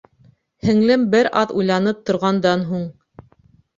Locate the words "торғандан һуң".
2.11-2.89